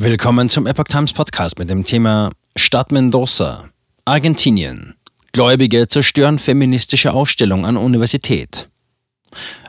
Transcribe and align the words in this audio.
Willkommen 0.00 0.48
zum 0.48 0.68
Epoch 0.68 0.84
Times 0.84 1.12
Podcast 1.12 1.58
mit 1.58 1.70
dem 1.70 1.84
Thema 1.84 2.30
Stadt 2.54 2.92
Mendoza, 2.92 3.68
Argentinien. 4.04 4.94
Gläubige 5.32 5.88
zerstören 5.88 6.38
feministische 6.38 7.12
Ausstellung 7.12 7.66
an 7.66 7.76
Universität. 7.76 8.68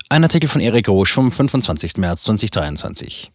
Ein 0.08 0.24
Artikel 0.24 0.48
von 0.48 0.62
Erik 0.62 0.88
Roche 0.88 1.12
vom 1.12 1.32
25. 1.32 1.98
März 1.98 2.26
2023. 2.26 3.32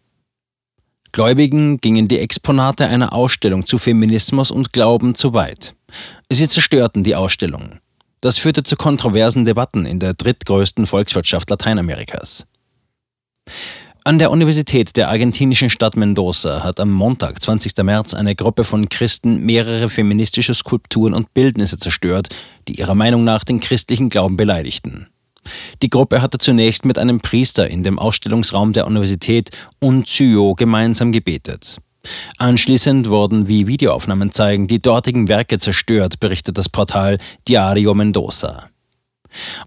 Gläubigen 1.11 1.79
gingen 1.79 2.07
die 2.07 2.19
Exponate 2.19 2.87
einer 2.87 3.11
Ausstellung 3.11 3.65
zu 3.65 3.77
Feminismus 3.77 4.49
und 4.49 4.71
Glauben 4.71 5.15
zu 5.15 5.33
weit. 5.33 5.75
Sie 6.29 6.47
zerstörten 6.47 7.03
die 7.03 7.15
Ausstellung. 7.15 7.79
Das 8.21 8.37
führte 8.37 8.63
zu 8.63 8.77
kontroversen 8.77 9.43
Debatten 9.43 9.85
in 9.85 9.99
der 9.99 10.13
drittgrößten 10.13 10.85
Volkswirtschaft 10.85 11.49
Lateinamerikas. 11.49 12.45
An 14.07 14.19
der 14.19 14.29
Universität 14.29 14.97
der 14.97 15.09
argentinischen 15.09 15.71
Stadt 15.71 15.97
Mendoza 15.97 16.63
hat 16.63 16.79
am 16.79 16.91
Montag, 16.91 17.41
20. 17.41 17.75
März, 17.77 18.13
eine 18.13 18.35
Gruppe 18.35 18.63
von 18.63 18.87
Christen 18.87 19.39
mehrere 19.39 19.89
feministische 19.89 20.53
Skulpturen 20.53 21.15
und 21.15 21.33
Bildnisse 21.33 21.79
zerstört, 21.79 22.29
die 22.67 22.75
ihrer 22.75 22.93
Meinung 22.93 23.23
nach 23.23 23.43
den 23.43 23.59
christlichen 23.59 24.09
Glauben 24.09 24.37
beleidigten. 24.37 25.07
Die 25.81 25.89
Gruppe 25.89 26.21
hatte 26.21 26.37
zunächst 26.37 26.85
mit 26.85 26.99
einem 26.99 27.19
Priester 27.19 27.67
in 27.67 27.81
dem 27.81 27.97
Ausstellungsraum 27.97 28.73
der 28.73 28.85
Universität 28.85 29.49
Unzyo 29.79 30.53
gemeinsam 30.53 31.11
gebetet. 31.11 31.79
Anschließend 32.37 33.09
wurden, 33.09 33.47
wie 33.47 33.65
Videoaufnahmen 33.65 34.31
zeigen, 34.31 34.67
die 34.67 34.83
dortigen 34.83 35.29
Werke 35.29 35.57
zerstört, 35.57 36.19
berichtet 36.19 36.59
das 36.59 36.69
Portal 36.69 37.17
Diario 37.47 37.95
Mendoza. 37.95 38.69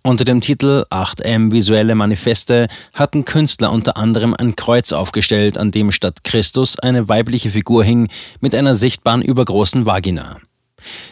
Unter 0.03 0.25
dem 0.25 0.41
Titel 0.41 0.85
8M 0.91 1.53
Visuelle 1.53 1.95
Manifeste 1.95 2.69
hatten 2.95 3.25
Künstler 3.25 3.73
unter 3.73 3.97
anderem 3.97 4.35
ein 4.35 4.57
Kreuz 4.57 4.93
aufgestellt, 4.93 5.59
an 5.59 5.71
dem 5.71 5.93
statt 5.93 6.25
Christus 6.25 6.79
eine 6.79 7.09
weibliche 7.09 7.51
Figur 7.51 7.85
hing 7.85 8.09
mit 8.41 8.55
einer 8.55 8.75
sichtbaren 8.75 9.23
übergroßen 9.23 9.87
Vagina. 9.87 10.39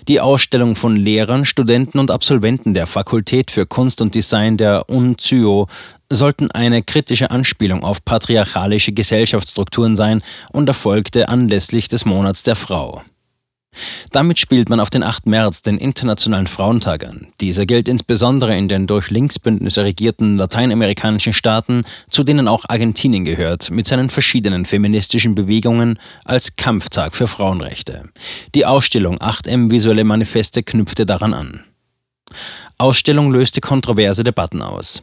Die 0.08 0.20
Ausstellung 0.20 0.76
von 0.76 0.96
Lehrern, 0.96 1.44
Studenten 1.44 1.98
und 1.98 2.10
Absolventen 2.10 2.74
der 2.74 2.86
Fakultät 2.86 3.50
für 3.50 3.66
Kunst 3.66 4.00
und 4.00 4.14
Design 4.14 4.56
der 4.56 4.88
UNZYO 4.88 5.66
sollten 6.10 6.50
eine 6.52 6.82
kritische 6.82 7.30
Anspielung 7.30 7.82
auf 7.82 8.04
patriarchalische 8.04 8.92
Gesellschaftsstrukturen 8.92 9.96
sein 9.96 10.22
und 10.52 10.68
erfolgte 10.68 11.28
anlässlich 11.28 11.88
des 11.88 12.04
Monats 12.04 12.44
der 12.44 12.56
Frau. 12.56 13.02
Damit 14.12 14.38
spielt 14.38 14.68
man 14.68 14.80
auf 14.80 14.90
den 14.90 15.02
8. 15.02 15.26
März, 15.26 15.62
den 15.62 15.78
Internationalen 15.78 16.46
Frauentag 16.46 17.06
an. 17.06 17.28
Dieser 17.40 17.66
gilt 17.66 17.88
insbesondere 17.88 18.56
in 18.56 18.68
den 18.68 18.86
durch 18.86 19.10
Linksbündnisse 19.10 19.84
regierten 19.84 20.36
lateinamerikanischen 20.36 21.32
Staaten, 21.32 21.84
zu 22.08 22.24
denen 22.24 22.48
auch 22.48 22.64
Argentinien 22.68 23.24
gehört, 23.24 23.70
mit 23.70 23.86
seinen 23.86 24.10
verschiedenen 24.10 24.64
feministischen 24.64 25.34
Bewegungen 25.34 25.98
als 26.24 26.56
Kampftag 26.56 27.14
für 27.14 27.26
Frauenrechte. 27.26 28.10
Die 28.54 28.66
Ausstellung 28.66 29.18
8M 29.18 29.70
Visuelle 29.70 30.04
Manifeste 30.04 30.62
knüpfte 30.62 31.06
daran 31.06 31.34
an. 31.34 31.64
Ausstellung 32.78 33.32
löste 33.32 33.60
kontroverse 33.60 34.24
Debatten 34.24 34.62
aus. 34.62 35.02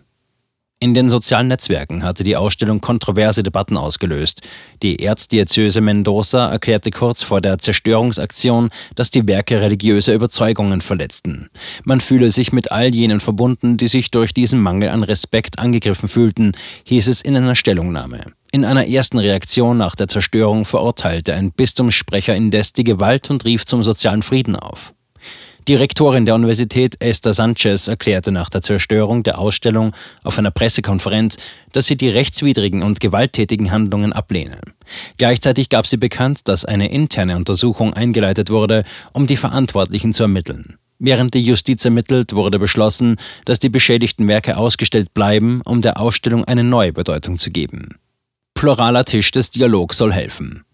In 0.84 0.94
den 0.94 1.10
sozialen 1.10 1.48
Netzwerken 1.48 2.04
hatte 2.04 2.26
die 2.26 2.36
Ausstellung 2.36 2.82
kontroverse 2.82 3.42
Debatten 3.42 3.78
ausgelöst. 3.78 4.42
Die 4.82 5.00
Erzdiözese 5.02 5.80
Mendoza 5.80 6.50
erklärte 6.50 6.92
kurz 6.92 7.24
vor 7.24 7.40
der 7.40 7.58
Zerstörungsaktion, 7.58 8.70
dass 8.94 9.10
die 9.10 9.26
Werke 9.26 9.62
religiöse 9.62 10.14
Überzeugungen 10.14 10.82
verletzten. 10.82 11.50
Man 11.86 12.02
fühle 12.02 12.30
sich 12.32 12.52
mit 12.52 12.74
all 12.74 12.94
jenen 12.94 13.22
verbunden, 13.22 13.78
die 13.78 13.88
sich 13.88 14.12
durch 14.12 14.34
diesen 14.34 14.60
Mangel 14.60 14.90
an 14.90 15.04
Respekt 15.04 15.58
angegriffen 15.58 16.10
fühlten, 16.10 16.52
hieß 16.84 17.08
es 17.08 17.22
in 17.22 17.38
einer 17.38 17.56
Stellungnahme. 17.56 18.34
In 18.52 18.66
einer 18.66 18.86
ersten 18.86 19.20
Reaktion 19.20 19.78
nach 19.78 19.96
der 19.96 20.10
Zerstörung 20.10 20.66
verurteilte 20.66 21.34
ein 21.34 21.54
Bistumssprecher 21.54 22.36
indes 22.36 22.74
die 22.74 22.84
Gewalt 22.84 23.30
und 23.30 23.46
rief 23.46 23.66
zum 23.66 23.84
sozialen 23.84 24.22
Frieden 24.22 24.58
auf. 24.58 24.94
Die 25.70 25.76
Rektorin 25.76 26.26
der 26.26 26.36
Universität 26.36 26.98
Esther 27.00 27.34
Sanchez 27.34 27.88
erklärte 27.88 28.34
nach 28.34 28.50
der 28.50 28.62
Zerstörung 28.62 29.24
der 29.24 29.40
Ausstellung 29.40 29.94
auf 30.26 30.38
einer 30.38 30.52
Pressekonferenz, 30.52 31.38
dass 31.72 31.88
sie 31.88 31.96
die 31.96 32.10
rechtswidrigen 32.10 32.84
und 32.84 33.00
gewalttätigen 33.00 33.72
Handlungen 33.72 34.12
ablehne. 34.12 34.60
Gleichzeitig 35.18 35.70
gab 35.70 35.88
sie 35.88 35.96
bekannt, 35.96 36.50
dass 36.50 36.66
eine 36.66 36.92
interne 36.92 37.38
Untersuchung 37.38 37.94
eingeleitet 37.94 38.50
wurde, 38.50 38.84
um 39.14 39.26
die 39.26 39.38
Verantwortlichen 39.38 40.12
zu 40.12 40.24
ermitteln. 40.24 40.76
Während 41.00 41.34
die 41.34 41.42
Justiz 41.42 41.86
ermittelt, 41.86 42.36
wurde 42.36 42.60
beschlossen, 42.60 43.16
dass 43.46 43.60
die 43.60 43.70
beschädigten 43.70 44.28
Werke 44.28 44.58
ausgestellt 44.58 45.14
bleiben, 45.14 45.62
um 45.64 45.82
der 45.82 45.98
Ausstellung 45.98 46.44
eine 46.44 46.66
neue 46.66 46.92
Bedeutung 46.92 47.38
zu 47.38 47.52
geben. 47.52 47.98
Pluraler 48.54 49.06
Tisch 49.06 49.32
des 49.32 49.50
Dialogs 49.50 49.98
soll 49.98 50.12
helfen. 50.12 50.66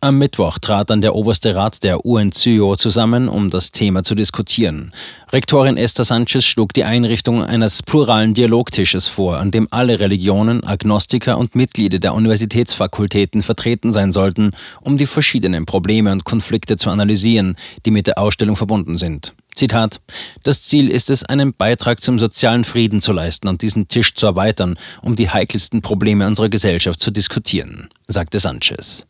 Am 0.00 0.16
Mittwoch 0.18 0.58
trat 0.58 0.90
dann 0.90 1.00
der 1.00 1.16
oberste 1.16 1.56
Rat 1.56 1.82
der 1.82 2.04
UNCYO 2.04 2.76
zusammen, 2.76 3.28
um 3.28 3.50
das 3.50 3.72
Thema 3.72 4.04
zu 4.04 4.14
diskutieren. 4.14 4.92
Rektorin 5.32 5.76
Esther 5.76 6.04
Sanchez 6.04 6.44
schlug 6.44 6.72
die 6.72 6.84
Einrichtung 6.84 7.42
eines 7.42 7.82
pluralen 7.82 8.32
Dialogtisches 8.32 9.08
vor, 9.08 9.38
an 9.38 9.50
dem 9.50 9.66
alle 9.72 9.98
Religionen, 9.98 10.62
Agnostiker 10.62 11.36
und 11.36 11.56
Mitglieder 11.56 11.98
der 11.98 12.14
Universitätsfakultäten 12.14 13.42
vertreten 13.42 13.90
sein 13.90 14.12
sollten, 14.12 14.52
um 14.82 14.98
die 14.98 15.06
verschiedenen 15.06 15.66
Probleme 15.66 16.12
und 16.12 16.22
Konflikte 16.22 16.76
zu 16.76 16.90
analysieren, 16.90 17.56
die 17.84 17.90
mit 17.90 18.06
der 18.06 18.18
Ausstellung 18.18 18.54
verbunden 18.54 18.98
sind. 18.98 19.34
Zitat: 19.52 20.00
Das 20.44 20.62
Ziel 20.62 20.90
ist 20.90 21.10
es, 21.10 21.24
einen 21.24 21.54
Beitrag 21.54 22.00
zum 22.00 22.20
sozialen 22.20 22.62
Frieden 22.62 23.00
zu 23.00 23.12
leisten 23.12 23.48
und 23.48 23.62
diesen 23.62 23.88
Tisch 23.88 24.14
zu 24.14 24.26
erweitern, 24.26 24.78
um 25.02 25.16
die 25.16 25.28
heikelsten 25.28 25.82
Probleme 25.82 26.24
unserer 26.28 26.48
Gesellschaft 26.48 27.00
zu 27.00 27.10
diskutieren, 27.10 27.88
sagte 28.06 28.38
Sanchez. 28.38 29.08